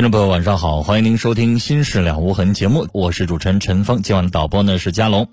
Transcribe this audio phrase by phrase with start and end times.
[0.00, 5.28] 听众朋友，晚上好，欢迎您收听《新事了无痕》节目，我是主持人陈峰，今晚的导播呢是佳龙。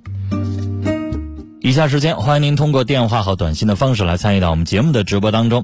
[1.62, 5.64] 以下时间，欢迎您通过电话和短信的方式来参与到我们节目的直播当中。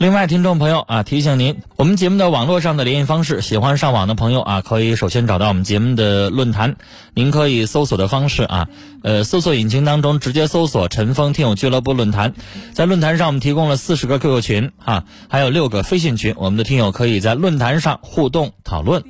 [0.00, 6.76] 另外，听众朋友啊，提醒您，我们节目的网络上的联系方式，喜欢上网的朋友啊，可以首先找到我们节目的论坛，
[7.12, 8.68] 您可以搜索的方式啊，
[9.02, 12.32] 呃，搜索引擎当中直接搜索“陈峰听友俱乐部论坛”。
[12.72, 19.04] 在论坛上，我们提供了四十个 QQ 群啊，还有六个飞信群，我们的听友可以在论坛上互动讨论。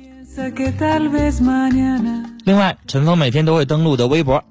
[2.43, 4.43] 另外，陈峰每天都会登录的微博。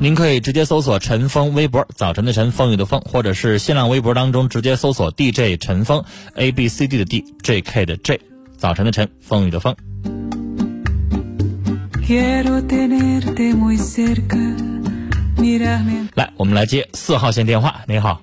[0.00, 6.02] 您可以直接搜索陈峰微博，早晨的晨，风雨的风，或者是新浪微博当中直接搜索 DJ 陈峰
[6.34, 8.18] ，A B C D 的 D，J K 的 J，
[8.56, 9.76] 早晨的晨，风雨的风。
[16.14, 17.82] 来，我们来接四号线电话。
[17.86, 18.20] 你好，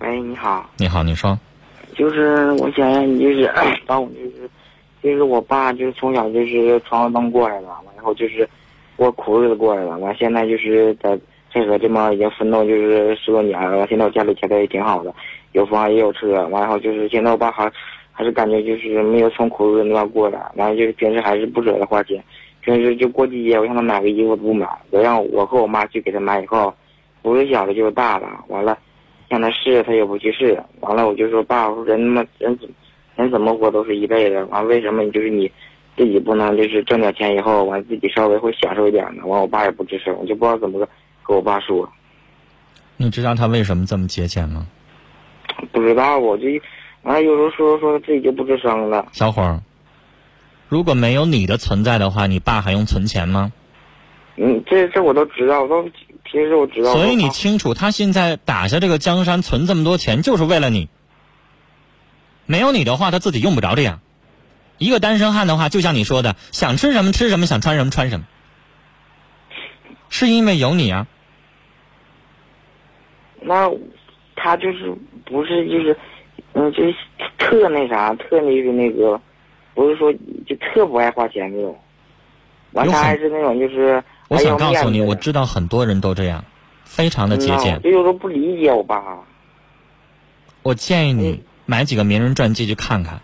[0.00, 1.38] 喂，你好，你好，你说，
[1.94, 3.48] 就是我想让你就是
[3.86, 4.50] 帮我就是，
[5.02, 8.48] 就是我爸就是从小就是闯了灯过来的，然后就是。
[8.96, 11.18] 过苦日子过来了，完现在就是在
[11.52, 15.14] 配合这么已经奋斗就是十多年了，现在我家里条件也挺好的，
[15.52, 17.70] 有房也有车，完后就是现在我爸还
[18.12, 22.22] 还是感觉就是没有从苦日子那边过来，完了就是平时还是不舍得花钱，
[22.62, 26.72] 平时就过季节我让他买个衣服不买，我让我和我妈去给他买以后，
[27.22, 28.78] 不是小的就是大的，完了
[29.28, 32.58] 让他试他也不去试，完了我就说爸，我说人他妈人
[33.14, 35.50] 人怎么活都是一辈子，完为什么你就是你？
[35.96, 40.88] 自己不能就是挣点钱以后，完自己稍微会享受一点的，完我爸也不吱声，我就不知道怎么个
[41.26, 41.90] 跟我爸说。
[42.98, 44.66] 你知道他为什么这么节俭吗？
[45.72, 46.44] 不知道，我就
[47.02, 49.06] 完有时候说说自己就不吱声了。
[49.12, 49.60] 小伙儿，
[50.68, 53.52] 如果没有你的存在的话，你爸还用存钱吗？
[54.36, 55.82] 嗯，这这我都知道，我都
[56.24, 56.92] 平时我知道。
[56.92, 60.90] 所以你清楚，他现在打下这个江山，存这么多钱，就是为了你。
[62.44, 64.00] 没有你的话，他自己用不着这样。
[64.78, 68.26] 一个单身汉的话，就像你说的，想吃什么吃什么，想穿什么穿什么，
[70.08, 71.06] 是因为有你啊。
[73.40, 73.70] 那
[74.34, 74.94] 他就是
[75.24, 75.96] 不是就是，
[76.54, 76.94] 嗯，就是
[77.38, 79.20] 特那啥，特那是那个，
[79.74, 80.12] 不是说
[80.46, 81.78] 就特不爱花钱那种。
[82.72, 84.02] 完，他还是那种就是。
[84.28, 86.44] 我想告诉你，我知道很多人都这样，
[86.84, 87.80] 非常的节俭。
[87.82, 89.00] 就有时候不理解我爸。
[90.62, 93.20] 我建议你买几个名人传记去看看。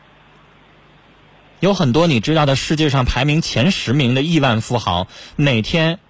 [1.62, 5.06] 有很多你知道的世界上排名前十名的亿万富豪，
[5.36, 6.00] 每天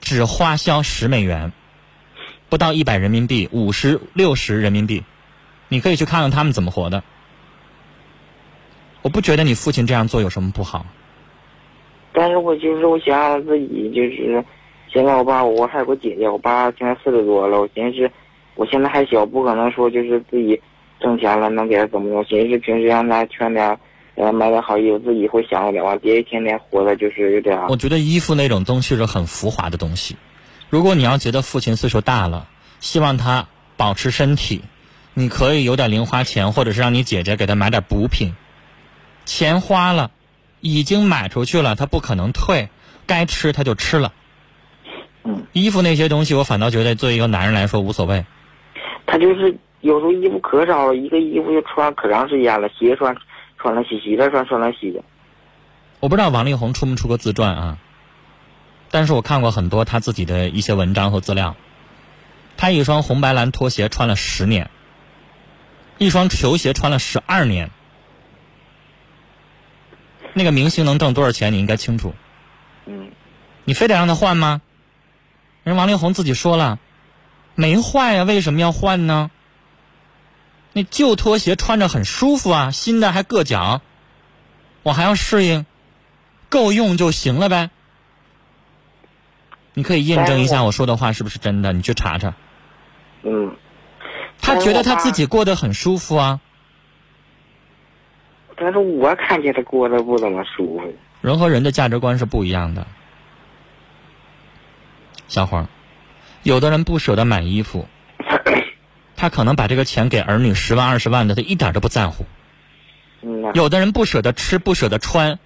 [0.00, 1.50] 只花销十美元，
[2.48, 5.02] 不到一百人民币，五十六十人民币，
[5.68, 7.02] 你可以去看看他们怎么活的。
[9.02, 10.86] 我不觉得你父亲这样做有什么不好。
[12.12, 14.44] 但是我就是我想让自己就是，
[14.92, 18.08] 现在我爸我还有个姐姐，我爸现在四十多了，我寻思
[18.54, 20.62] 我现在还小，不可能说就是自己
[21.00, 23.76] 挣钱了能给他怎么着，寻思平时让他圈点。
[24.14, 27.58] 给他买点好衣服，自己会享受点完，别一天天活的就是有点。
[27.68, 30.16] 我觉得衣服那种东西是很浮华的东西。
[30.68, 32.46] 如果你要觉得父亲岁数大了，
[32.80, 34.62] 希望他保持身体，
[35.14, 38.34] 你可以有点零花钱，或者是让你姐姐给他买点补品。
[39.24, 40.10] 钱花了，
[40.60, 42.68] 已经买出去了，他不可能退，
[43.06, 44.12] 该吃他就吃了。
[45.24, 45.46] 嗯。
[45.52, 48.24] 衣服那些东西，我反倒觉得作为一个男人来说无所谓。
[49.06, 53.14] 他就是有时候衣服可少了，一个衣服就穿可长时间了，鞋穿。
[53.62, 55.02] 穿了洗洗再，穿穿了洗的。
[56.00, 57.78] 我不知道王力宏出没出过自传啊，
[58.90, 61.54] 但是我看过很多他自己的一些文章和资料。
[62.56, 64.68] 他一双红白蓝拖鞋穿了十年，
[65.98, 67.70] 一双球鞋穿了十二年，
[70.34, 71.52] 那个明星能挣多少钱？
[71.52, 72.14] 你应该清楚。
[72.86, 73.10] 嗯
[73.64, 74.60] 你非得让他换吗？
[75.62, 76.80] 人王力宏自己说了，
[77.54, 79.30] 没换呀、为什么要换呢？
[80.72, 83.82] 那旧拖鞋穿着很舒服啊，新的还硌脚，
[84.82, 85.66] 我还要适应，
[86.48, 87.70] 够用就行了呗。
[89.74, 92.34] 你可以验证一下我说的话是不是真的，你去查查。
[93.22, 93.56] 嗯，
[94.40, 96.40] 他觉得他自己过得很舒服啊。
[98.56, 100.94] 但是我看见他过得不怎么舒服。
[101.20, 102.86] 人和人的价值观是不一样的。
[105.28, 105.66] 小伙儿，
[106.42, 107.88] 有的人不舍得买衣服，
[109.22, 112.26] 他可能把这个钱给儿女十万二十万的，他一点都不在乎。
[113.20, 115.38] 嗯，有的人不舍得吃，不舍得穿，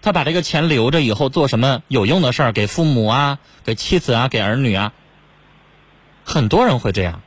[0.00, 4.94] 他把这个钱留着以后做什么有用的事儿，给父母啊，给妻子啊，给儿女啊。
[6.24, 7.20] 很多人会这样。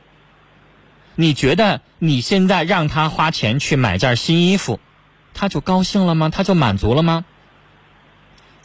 [1.14, 4.80] 你觉得你现在让他花钱去买件新衣服，
[5.32, 6.28] 他就高兴了吗？
[6.28, 7.24] 他就满足了吗？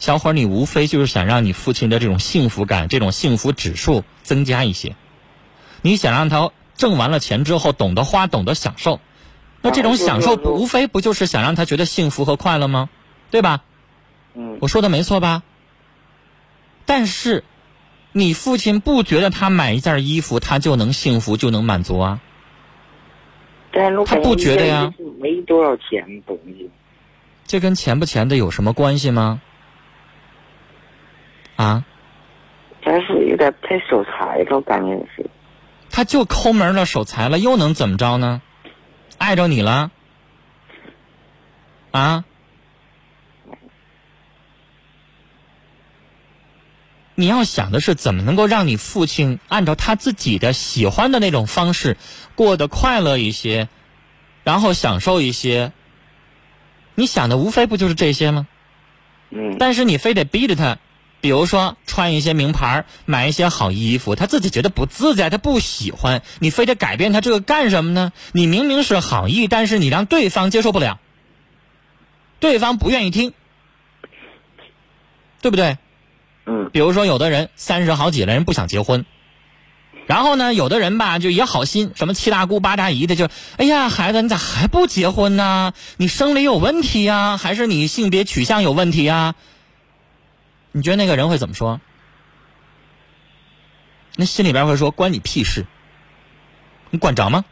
[0.00, 4.96] 小伙儿，你无非就是想让你父亲的这种幸福感、这种幸福指数增加一些。
[5.80, 9.00] 你想让他挣完了钱之后懂得花、懂得享受，
[9.60, 12.88] 那这种享受无非不就是想让他觉得幸福和快乐吗？
[13.30, 13.62] 对吧？
[14.34, 15.42] 嗯我说的没错吧？
[16.86, 17.44] 但是，
[18.12, 22.20] 你父亲不觉得他买一件衣服他就能幸福就能满足啊？
[24.06, 26.70] 他不觉得呀这没多少钱东西。
[27.46, 29.40] 这跟钱不钱的有什么关系吗？
[31.56, 31.84] 啊？
[32.84, 35.28] 但是有点太守财了，我感觉是。
[35.90, 38.42] 他就抠门了，守财了，又能怎么着呢？
[39.18, 39.90] 碍着你了？
[41.90, 42.24] 啊？
[47.14, 51.96] 你要想的是怎么能够让你父亲按照他自己的喜欢的那种方式
[52.36, 53.68] 过得快乐一些，
[54.44, 55.72] 然后享受一些。
[56.94, 58.46] 你想的无非不就是这些吗？
[59.30, 60.78] 嗯，但是你非得逼着他，
[61.20, 68.12] 比如说穿一些名牌，买一些好衣服，他自己觉得不自在，他不喜欢，你非得改变他这个干什么呢？
[68.32, 71.00] 你明明是好意，但是你让对方接受不了，
[72.38, 73.32] 对方不愿意听，
[75.40, 75.78] 对不对？
[76.46, 79.04] 嗯比如说，有的人三十好几了，人不想结婚，
[80.06, 83.28] 然后呢，有的人吧就也好心，什么七大姑八大姨的，就
[83.58, 85.74] 哎呀，孩子你咋还不结婚呢？
[85.96, 89.34] 你生理有问题呀、还是你性别取向有问题呀、
[90.72, 91.80] 你觉得那个人会怎么说？
[94.16, 95.64] 那心里边会说关你屁事，
[96.90, 97.44] 你管着吗？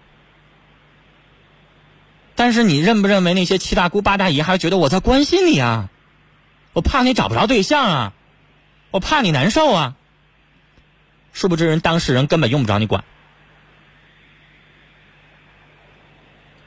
[2.34, 5.88] 但是你认不认为那些七大姑八大姨还觉得我在关心你啊？
[6.72, 8.12] 我怕你找不着对象啊，
[8.90, 9.94] 我怕你难受啊。
[11.32, 13.04] 殊不知人当事人根本用不着你管。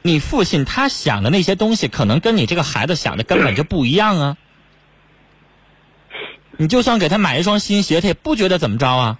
[0.01, 4.37] 你父亲他想的那些东西，可能跟你这个孩子想的根本就不一样啊。
[6.61, 9.17] 你就算给他买一双新鞋，他也不觉得怎么着啊。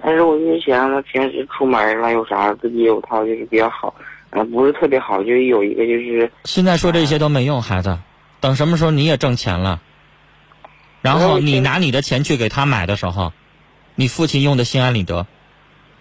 [0.00, 3.94] 但是我就想他平时出门了有啥自己有套就是比较好，
[4.30, 7.98] 啊，不是特别好，就有一个就是现在说这些都没用，孩子，
[8.40, 9.82] 等什么时候你也挣钱了，
[11.02, 13.34] 然后你拿你的钱去给他买的时候，
[13.96, 15.26] 你父亲用的心安理得。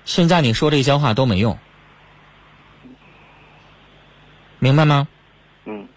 [0.05, 1.57] 现在你说这些话都没用，
[4.60, 5.10] 明白吗？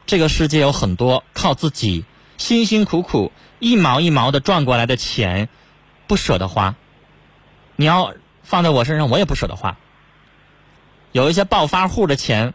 [0.07, 2.05] 这个世界有很多靠自己
[2.39, 5.49] 辛辛苦苦一毛一毛的赚过来的钱，
[6.07, 6.77] 不舍得花。
[7.75, 9.77] 你要放在我身上，我也不舍得花。
[11.13, 12.55] 有一些暴发户的钱，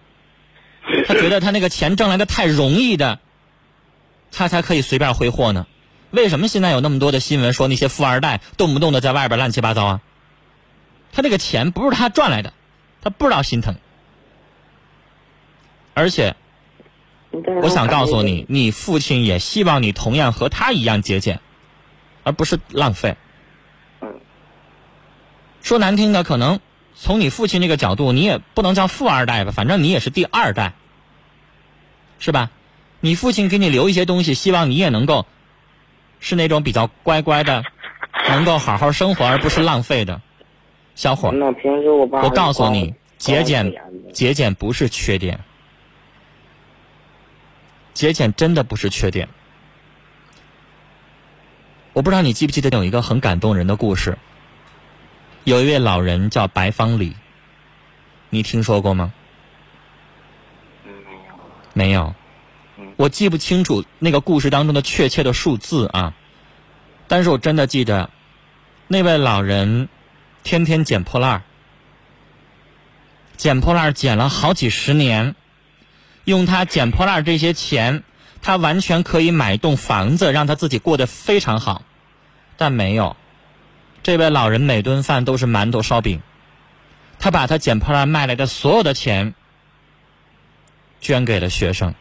[1.08, 3.20] 他觉得他那个钱挣来的太容易的，
[4.32, 5.68] 他才可以随便挥霍呢。
[6.12, 10.02] 为什么现在有那么多的新闻说那些富二代动不动的在外边乱七八糟啊？
[11.12, 12.54] 他那个钱不是他赚来的，
[13.02, 13.76] 他不知道心疼。
[15.94, 16.36] 而且，
[17.62, 21.40] 我想告诉你，你父亲也希望你同样和他一样节俭，
[22.24, 23.16] 而不是浪费。
[24.02, 24.10] 嗯
[25.62, 26.60] 说难听的，可能
[26.96, 30.74] 从你父亲这个角度，你也不能叫富二代吧，反正你也是第二代，
[32.18, 32.50] 是吧？
[33.00, 35.26] 你父亲给你留一些东西，希望你也能够
[36.20, 37.64] 是那种比较乖乖的，
[38.28, 40.22] 能够好好生活，而不是浪费的。
[40.96, 43.74] 小伙，那平时我爸我告诉你，节俭
[44.14, 45.40] 节俭不是缺点，
[47.94, 49.30] 节俭真的不是缺点。
[51.94, 54.18] 我不知道你记不记得有一个很感动人的故事，
[55.44, 57.16] 有一位老人叫白方礼，
[58.30, 59.14] 你听说过吗？
[60.86, 61.34] 嗯没有
[61.74, 62.16] 没有
[62.78, 66.14] 嗯，我记不清楚那个故事当中的确切的数字啊，
[67.10, 68.10] 但是我真的记得，
[68.88, 69.90] 那位老人
[70.44, 71.42] 天天捡破烂儿，
[73.36, 75.36] 捡破烂儿捡了好几十年，
[76.24, 78.04] 用他捡破烂这些钱，
[78.42, 81.84] 他完全可以买栋房子，让他自己过得非常好，
[82.58, 83.16] 但没有。
[84.04, 86.22] 这位老人每顿饭都是馒头烧饼，
[87.20, 89.36] 他把他捡破烂卖来的所有的钱
[91.00, 91.94] 捐给了学生，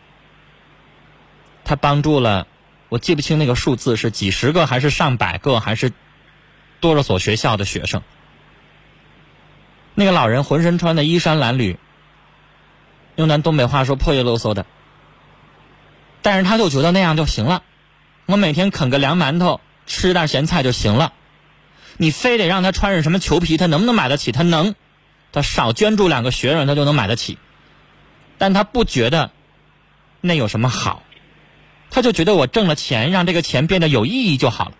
[1.64, 2.46] 他帮助了，
[2.88, 5.92] 我记不清那个数字是几十个还是上百个还是
[6.80, 8.02] 多少所学校的学生。
[9.94, 11.76] 那个老人浑身穿的衣衫褴褛，
[13.16, 14.66] 用咱东北话说破衣啰嗦的，
[16.22, 17.62] 但是他就觉得那样就行了，
[18.26, 21.12] 我每天啃个凉馒头，吃袋咸菜就行了。
[21.96, 24.32] 你非得让他穿上什么裘皮，他能不能买得起？
[24.32, 24.74] 他能，
[25.32, 27.36] 他少捐助两个学生，他就能买得起。
[28.38, 29.32] 但他不觉得
[30.22, 31.02] 那有什么好，
[31.90, 34.72] 他就觉得我挣了钱，让这个钱变得有意义就好了。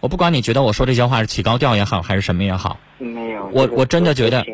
[0.00, 3.46] 我不管你觉得我说这些话是起高调也好，还是什么也好，没有。
[3.52, 4.46] 我我真的觉得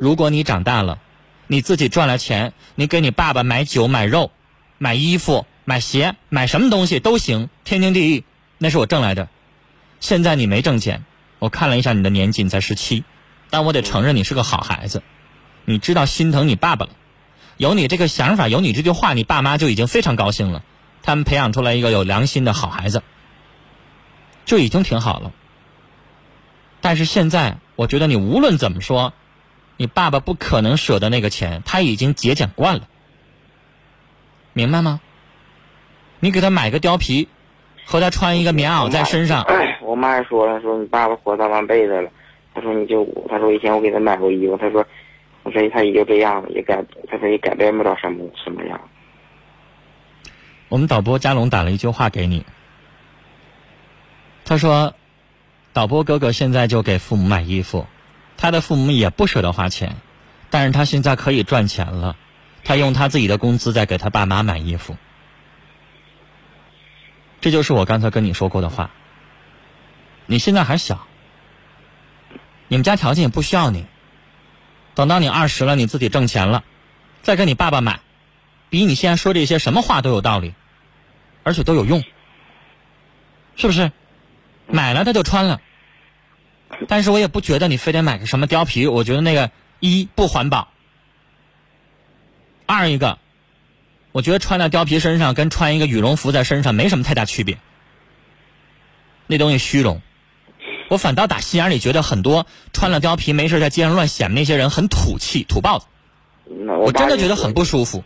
[0.00, 0.98] 如果你长大了，
[1.46, 4.30] 你自己赚了钱，你给你爸爸买酒、买肉、
[4.78, 8.24] 买衣服、买鞋、买什么东西都行，天经地义，
[8.56, 9.28] 那是我挣来的。
[10.00, 11.04] 现在你没挣钱，
[11.38, 13.04] 我看了一下你的年纪，你才十七，
[13.50, 15.02] 但我得承认你是个好孩子，
[15.66, 16.92] 你知道心疼你爸爸了，
[17.58, 20.64] 有你这个想法，有你这句话，你爸妈就已经非常高兴了，
[21.02, 23.02] 他们培养出来一个有良心的好孩子，
[24.46, 25.32] 就已经挺好了。
[26.80, 29.12] 但是现在，我觉得你无论怎么说，
[29.80, 32.86] 你爸爸不可能舍得那个钱，他已经节俭惯了，
[34.52, 35.00] 明白吗？
[36.18, 37.28] 你给他买个貂皮，
[37.86, 39.46] 和他穿一个棉袄在身上，
[39.80, 42.10] 我妈也说了，说你爸爸活大半辈子了，
[42.54, 44.86] 他说你就，他说以前我给他买过衣服，他说，
[45.44, 48.78] 我说他也就这样，也改，他说也改变不了什么什么样。
[50.68, 52.44] 我们导播佳龙打了一句话给你，
[54.44, 54.92] 他说
[55.72, 57.86] ：“导播哥哥现在就给父母买衣服，
[58.40, 59.96] 他的父母也不舍得花钱，
[60.48, 62.16] 但是他现在可以赚钱了，
[62.64, 64.96] 他用他自己的工资在给他爸妈买衣服。”
[67.42, 68.90] 这就是我刚才跟你说过的话。
[70.26, 71.06] 你现在还小，
[72.68, 73.84] 你们家条件也不需要你。
[74.94, 76.64] 等到你二十了，你自己挣钱了，
[77.22, 78.00] 再给你爸爸买，
[78.70, 80.54] 比你现在说这些什么话都有道理，
[81.42, 82.02] 而且都有用，
[83.56, 83.92] 是不是？
[84.66, 85.60] 买了他就穿了，
[86.88, 89.50] 但是我也不觉得你非得买个什么貂皮，我觉得那个
[89.80, 90.68] 一不环保，
[92.66, 93.18] 二一个，
[94.12, 97.58] 我觉得穿在貂皮身上跟穿一个羽绒服在身上没什么太大区别，
[99.26, 100.00] 那东西虚荣。
[100.88, 105.86] 我反倒打心眼里觉得很多穿了貂皮没事在街上乱显那些人很土气土包子，
[106.80, 108.04] 我真的觉得很不舒舒服。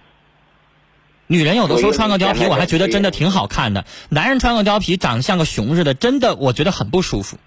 [1.26, 3.87] 女人有的时候穿个貂皮，我还觉得真的挺好看的。
[4.11, 7.38] 男人穿个貂皮，长得像个熊似的，真的我觉得很不舒服。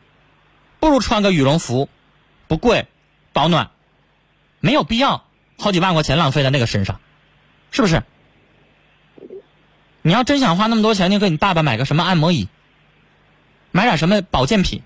[0.80, 1.90] 不如穿个羽绒服，
[2.48, 2.88] 不贵，
[3.34, 3.72] 保暖，
[4.60, 5.24] 没有必要
[5.58, 7.00] 好几万块钱浪费在那个身上，
[7.72, 8.04] 是不是？
[10.02, 12.48] 你要真想花那么多钱，就给你爸爸买个什么按摩椅，
[13.72, 14.84] 买点什么保健品，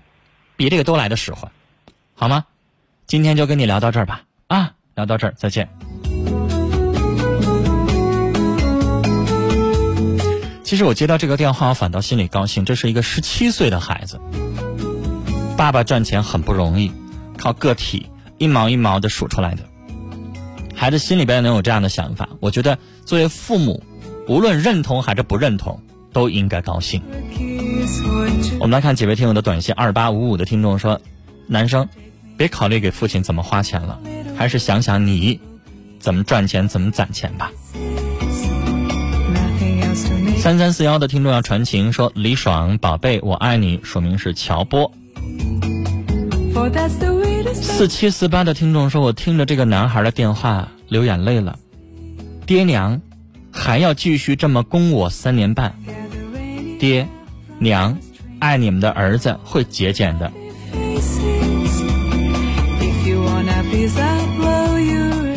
[0.56, 1.48] 比这个都来的实惠，
[2.14, 2.46] 好吗？
[3.06, 5.68] 今天就跟你聊到这儿吧，啊，聊到这儿，再见。
[10.64, 12.64] 其实我接到这个电话，我反倒心里高兴。
[12.64, 14.18] 这是一个十七岁的孩子，
[15.56, 16.90] 爸爸赚钱很不容易，
[17.38, 18.06] 靠个体
[18.38, 19.62] 一毛一毛的数出来的。
[20.74, 23.82] 孩子心里边能有这样的想法，我觉得作为父母，
[24.26, 25.80] 无论认同还是不认同，
[26.12, 27.00] 都应该高兴。
[28.58, 31.00] 我们来看几位听友的短信，二八五五的听众说
[31.46, 31.88] ：“男生，
[32.36, 34.00] 别考虑给父亲怎么花钱了，
[34.36, 35.38] 还是想想你
[36.00, 37.52] 怎么赚钱、怎么攒钱吧。”
[40.38, 44.92] 三三四幺的听众要传情说：“李爽，宝贝，我爱你。”署名是乔波。
[47.52, 51.58] 四七四八的听众说：“我听着这个男孩的电话流眼泪了，
[52.46, 53.00] 爹娘
[53.50, 55.74] 还要继续这么供我三年半，
[56.78, 57.08] 爹
[57.58, 57.98] 娘
[58.38, 60.30] 爱你们的儿子会节俭的。”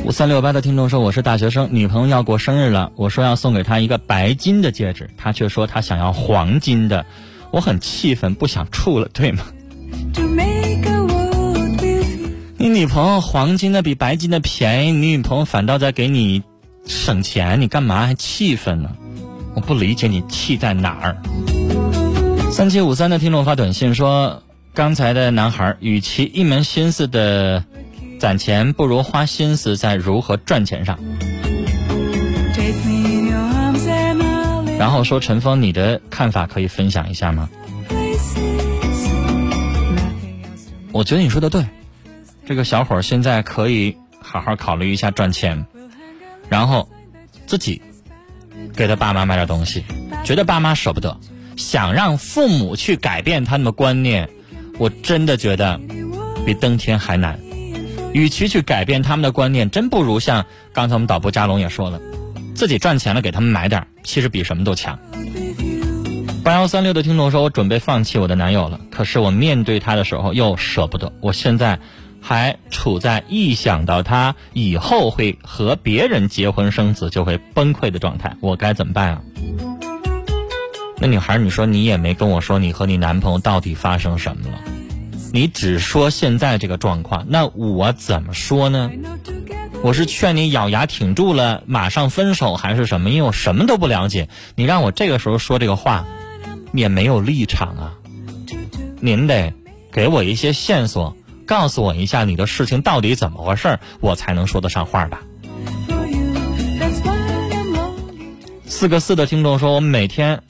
[0.05, 7.08] 五三六八的听众说：“我是大学生，女朋友要过生日了，我说要送给她一个白金的戒指，她却说她想要黄金的，
[7.50, 9.44] 我很气愤，不想处了，对吗？
[12.75, 16.44] 女朋友黄金的比白金的便宜，你女朋友反倒在给你
[16.86, 18.89] 省钱，你干嘛还气愤呢？
[19.53, 21.15] 我不理解你气在哪儿。”
[22.51, 24.44] 三七五三的听众发短信说
[24.75, 27.63] ：“刚才的男孩，与其一门心思的。”
[28.20, 31.00] 攒钱不如花心思在如何赚钱上。
[34.77, 37.50] 然后说陈峰，你的看法可以分享一下吗？
[40.91, 41.65] 我觉得你说的对，
[42.45, 45.65] 这个小伙儿现在可以好好考虑一下赚钱，
[46.47, 46.87] 然后
[47.47, 47.81] 自己
[48.75, 49.83] 给他爸妈买点东西，
[50.23, 51.19] 觉得爸妈舍不得，
[51.57, 54.29] 想让父母去改变他们的观念，
[54.77, 55.79] 我真的觉得
[56.45, 57.39] 比登天还难。
[58.13, 61.99] 与其去改变他们的观念，真不如像刚才我们导播嘉龙也说了，
[62.53, 64.97] 自己赚钱了给他们买点，其实比什么都强。
[66.43, 71.11] 八幺三六的听众说：“我准备放弃我的男友了，可是我面对他的时候又舍不得。
[71.19, 71.79] 我现在
[72.27, 79.22] 还处在一想到他以后会和别人结婚生子就会崩溃的状态，我该怎么办啊？”
[80.98, 84.58] 那女孩，你说你也没跟我说你和你男朋友到底发生什么了，
[85.32, 88.89] 你只说现在这个状况，那我怎么说呢？
[89.84, 93.12] 我是劝你咬牙挺住了，马上分手还是什么？
[93.12, 96.05] 因为我什么都不了解，你让我这个时候说这个话。
[96.74, 97.94] 也没有立场啊！
[99.00, 99.53] 您得
[99.94, 105.21] 给我一些线索，告诉我一下你的事情到底怎么回事儿，我才能说得上话吧。
[108.65, 110.41] 四个四的听众说：“我每天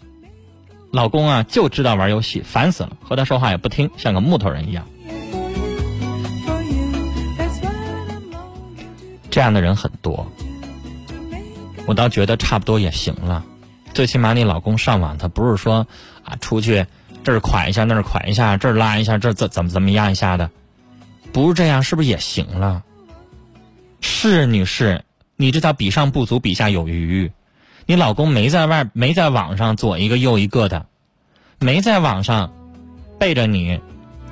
[0.92, 4.88] 老公啊就知道玩游戏，烦死了，和他说话也不听，像个木头人一样。”
[9.30, 10.32] 这样的人很多，
[11.86, 13.44] 我倒觉得差不多也行了。
[13.94, 15.86] 最起码你老公上网，他不是说。
[16.26, 16.88] 啊，出去
[17.24, 20.50] 这儿款一下，那儿款一下，这儿拉一下，这怎怎么怎么样一下的，
[21.36, 22.82] 不是这样，是不是也行了？
[24.00, 25.02] 是女士，
[25.36, 27.30] 你这叫比上不足，比下有余。
[27.86, 30.86] 你老公没在外，没在网上左一个右一个的，
[31.60, 32.54] 没在网上
[33.20, 33.82] 背着你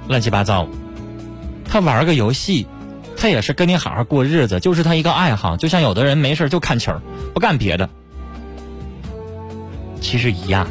[0.08, 0.66] 乱七八糟。
[1.66, 2.68] 他玩个游戏，
[3.18, 7.02] 他也是跟你好好过日子，就是他一个爱好，就像有的人没事就看球，
[7.34, 7.90] 不干别的，
[10.00, 10.66] 其实一样。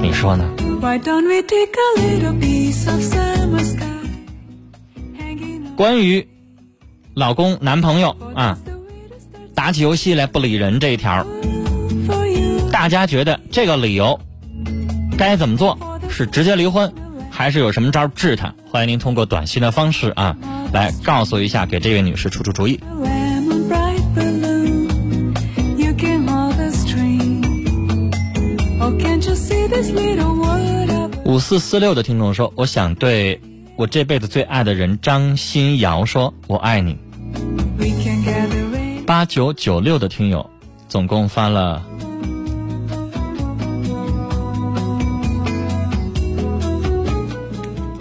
[0.00, 0.48] 你说呢
[0.80, 3.27] ？Why don't we take a little piece of？
[5.78, 6.26] 关于
[7.14, 8.58] 老公、男朋友啊，
[9.54, 11.24] 打起游戏来不理人这一条，
[12.72, 14.18] 大家觉得这个理由
[15.16, 15.78] 该怎么做？
[16.10, 16.92] 是直接离婚，
[17.30, 18.52] 还是有什么招治他？
[18.68, 20.36] 欢迎您通过短信的方式啊，
[20.72, 22.80] 来告诉一下，给这位女士出出主意。
[31.24, 33.40] 五四四六的听众说：“我想对
[33.78, 36.98] 我这辈子最爱的人张新瑶说，我爱你。”
[39.06, 40.50] 八九九六的听友
[40.88, 41.80] 总共发了，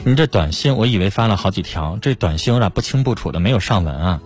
[0.03, 4.19] 你这短信我以为发了好几条，这短信有点不清不楚的，没有上文啊。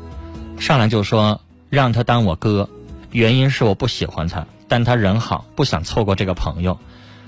[0.58, 2.70] 上来就说让他当我哥，
[3.12, 6.80] 原因是我不喜欢他，但他人好，不想错过这个朋友。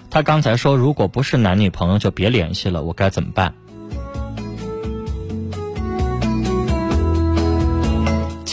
[0.10, 3.54] 他刚才说，如果不是男女朋友就别联系了，我该怎么办？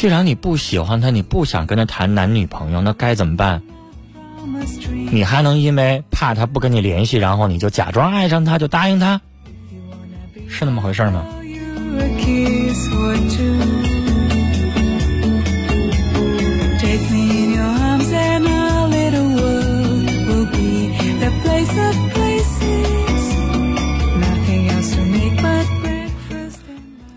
[0.01, 3.61] 既然你不喜欢他，你不想跟他谈男女朋友，那该怎么办？
[5.13, 9.21] 你还能因为怕他不跟你联系，然后你就假装爱上他，就答应他？
[10.49, 11.23] 是那么回事吗？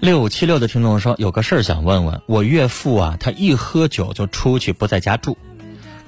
[0.04, 5.38] 六五七六的听众说：“有个事儿想问问，我岳父啊，他一喝酒就出去不在家住，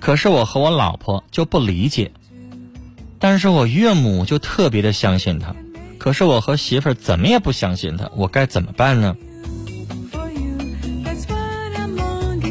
[0.01, 2.11] 可是我和我老婆就不理解，
[3.19, 5.55] 但是我岳母就特别的相信他，
[5.97, 9.15] 可是我和媳妇儿怎么也不相信他，我该怎么办呢？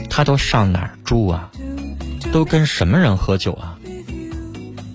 [0.08, 1.50] 他都上哪儿住啊？
[2.32, 3.78] 都跟什么人喝酒啊？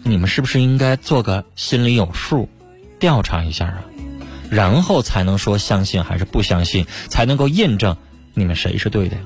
[0.01, 2.49] 你们是不是应该做个心里有数，
[2.97, 3.83] 调查一下啊？”
[4.49, 7.95] 然后才能说相信还是不相信，才能够印证
[8.33, 9.21] 你们谁是对的呀。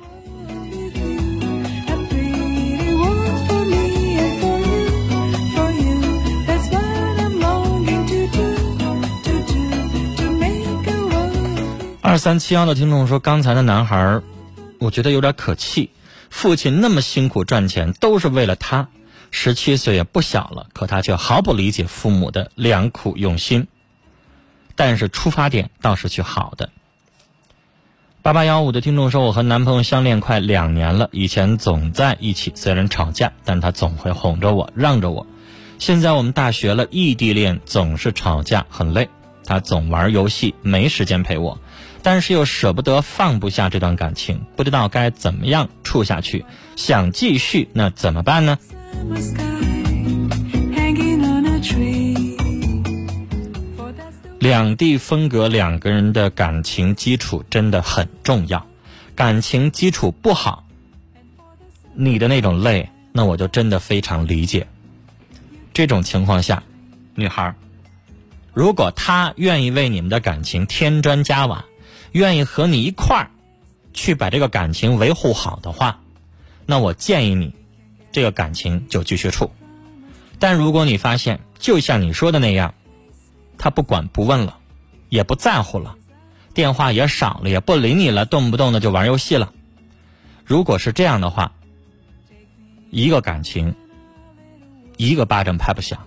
[12.02, 14.22] 二三七幺的听众说：“刚才的男孩，
[14.78, 15.90] 我觉得有点可气。
[16.30, 18.88] 父亲那么辛苦赚钱，都是为了他。
[19.32, 23.66] 十七岁也不小了，可他却毫不理解父母的良苦用心。”
[24.76, 26.70] 但是出发点倒是去好的。
[28.22, 35.28] 八八幺五的听众说：“我和男朋友相恋快两年了，以前总在一起，虽然吵架，但他总会哄着我，让着我。
[35.78, 39.10] 现在我们大学了，异地恋总是吵架，很累。
[39.46, 41.60] 他总玩游戏，没时间陪我，
[42.02, 46.46] 但是又舍不得放不下这段感情，不知道该怎么样处下去。
[46.78, 48.58] 想继续，那怎么办呢？”
[54.44, 58.68] 两地分隔，两个人的感情基础真的很重要。
[59.16, 60.66] 感情基础不好，
[61.94, 64.68] 你的那种累，那我就真的非常理解。
[65.74, 66.62] 这种情况下，
[67.16, 67.56] 女孩，
[68.54, 71.64] 如果他愿意为你们的感情添砖加瓦，
[72.12, 73.32] 愿意和你一块儿
[73.94, 76.02] 去把这个感情维护好的话，
[76.66, 77.56] 那我建议你，
[78.12, 79.50] 这个感情就继续处。
[80.38, 82.74] 但如果你发现，就像你说的那样，
[83.64, 84.58] 他不管不问了，
[85.08, 85.96] 也不在乎了，
[86.54, 89.54] 电话也少了，也不理你了，动不动的就玩游戏了。
[90.44, 91.54] 如果是这样的话，
[92.90, 93.74] 一个感情，
[94.98, 95.98] 一个巴掌拍不响，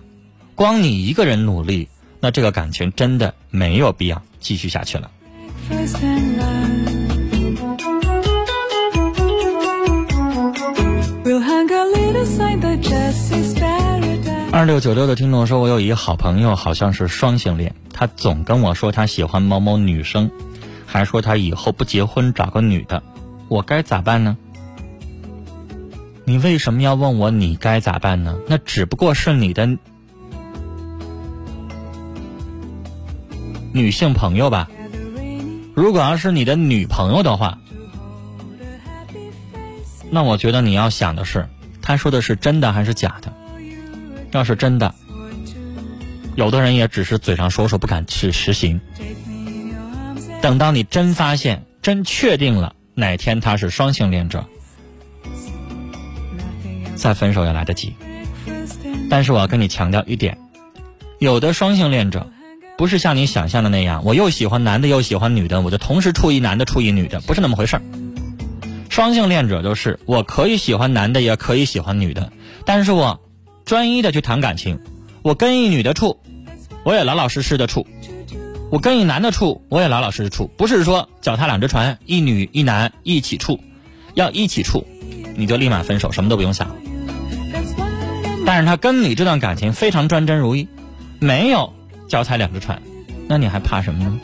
[0.53, 1.89] 光你一个人努力，
[2.19, 5.09] 那这个感情真的没有必要继续下去了。
[14.57, 20.31] 二六九六的听众说：“我有一个好朋友，好像是双性恋，他总跟我说他喜欢某某女生，
[20.87, 23.03] 还说他以后不结婚找个女的，
[23.49, 24.35] 我该咋办呢？”
[26.25, 28.35] 你为什么要问我你该咋办呢？
[28.47, 29.77] 那只不过是你的
[33.71, 34.67] 女性朋友吧。
[35.75, 37.59] 如果要是你的女朋友的话，
[40.09, 41.47] 那我觉得你要想的是，
[41.83, 43.31] 他说的是真的还是假的。
[44.31, 44.93] 要是真的，
[46.35, 48.79] 有的人也只是嘴上说说，不敢去实行。
[50.41, 54.45] 等到你真发现、真确定了哪天他是双性恋者，
[56.95, 57.95] 再分手也来得及。
[59.09, 60.37] 但是我要跟你强调一点：
[61.19, 62.29] 有的双性恋者
[62.77, 67.81] 不是像你想象的那样，我又喜欢男的又喜欢女的，我就同时处一男的处一女的，不是那么回事儿。
[68.89, 72.31] 双性恋者就是我可以喜欢男的，也可以喜欢女的，
[72.65, 73.21] 但是我。
[73.67, 74.79] 专一的去谈感情，
[75.23, 76.17] 我跟一女的处，
[76.85, 77.85] 我也老老实实的处；
[78.71, 80.49] 我跟一男的处，我也老老实实处。
[80.55, 83.59] 不是说脚踏两只船，一女一男一起处，
[84.13, 84.87] 要一起处，
[85.35, 86.77] 你就立马分手，什么都不用想。
[88.45, 90.69] 但是他跟你这段感情非常专真如一，
[91.19, 91.73] 没有
[92.07, 92.81] 脚踩两只船，
[93.27, 94.17] 那你还怕什么呢？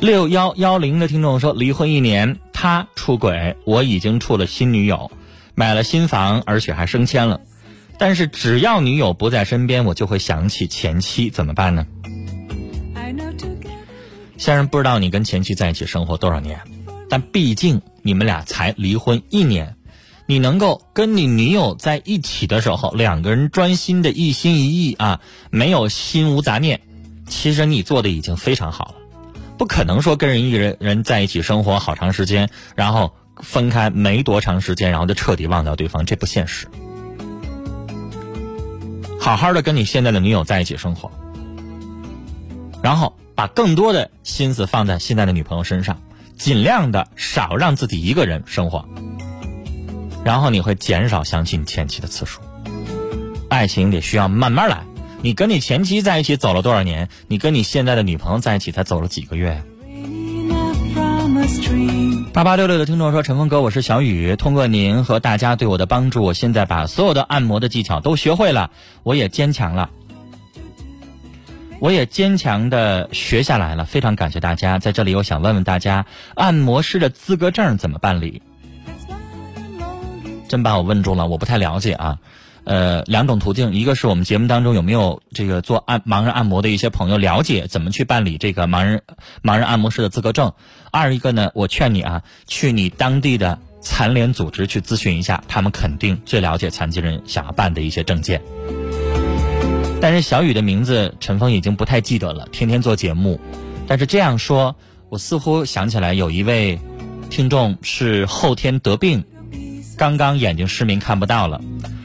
[0.00, 5.12] 六幺幺零的听众说，离婚一年，他出轨，我已经处了新女友。
[5.54, 7.40] 买了新房，而且还升迁了，
[7.98, 11.86] 但是只要女友不在身边，我就会想起前妻，怎么办呢？
[14.38, 16.60] 先生不知道你跟前妻在一起生活多少年，
[17.08, 19.76] 但毕竟你们俩才离婚一年，
[20.26, 26.80] 你能够跟你女友在一起的时候，两个人专心的一心一意啊，没有心无杂念，
[27.28, 28.94] 其实你做的已经非常好了。
[29.58, 33.12] 不可能说跟人一人人在一起生活好长时间，然后。
[33.38, 36.68] 分开没多长时间，然后就彻底忘掉对方，这不现实。
[39.20, 41.10] 好好的跟你现在的女友在一起生活，
[42.82, 46.00] 然后把更多的心思放在现在的女朋友身上，
[46.36, 48.88] 尽量的少让自己一个人生活，
[50.24, 52.40] 然后你会减少想起你前妻的次数。
[53.48, 54.82] 爱情得需要慢慢来，
[55.20, 57.08] 你跟你前妻在一起走了多少年？
[57.28, 59.62] 你跟你现在的女朋友在一起才走了几个月呀？
[62.32, 64.36] 八八六六的听众说：“陈峰哥，我是小雨。
[64.36, 68.70] 通过您和大家对我的帮助，我现在把所有的按摩的技巧都学会了，
[69.02, 69.90] 我也坚强了，
[71.78, 73.84] 我也坚强的学下来了。
[73.84, 74.78] 非常感谢大家。
[74.78, 78.40] 在这里，我想问问大家，按摩师的资格证怎么办理？
[80.48, 82.18] 真把我问住了，我不太了解啊。”
[82.64, 89.02] 呃，两种途径，一个是我们节目当中有没有这个做按盲人按摩的一些朋友了解怎么去办理这个盲人
[89.42, 90.50] 盲人按摩师的资格证；
[90.92, 98.40] 二一个呢，我劝你啊，去你当地的残联组织去咨询一下，他们肯定最了解残疾人想要办的一些证件。
[100.00, 103.40] 但是小雨的名字陈峰已经不太记得了，天天做节目，
[103.88, 104.76] 但是这样说，
[105.08, 106.78] 我似乎想起来有一位
[107.28, 109.24] 听众是后天得病，
[109.96, 111.60] 刚刚眼睛失明看不到了。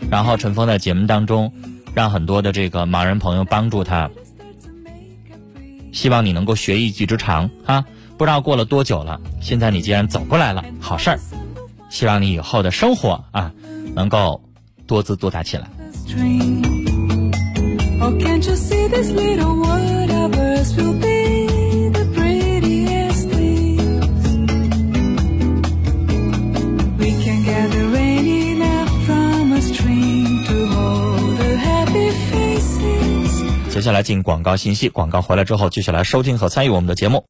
[0.10, 1.52] 然后陈峰在节目当中，
[1.94, 4.10] 让很多的这个盲人朋友帮助他，
[5.92, 7.84] 希望你能够学一技之长啊！
[8.18, 11.20] 不知道过了多久了，现在你既然走过来了，好事儿，
[11.90, 13.52] 希望你以后的生活啊，
[13.94, 14.42] 能够
[14.88, 15.70] 多姿多彩起来。
[33.78, 37.26] 接下来进广告信息，广告回来之后继续来收听和参与我们的节目。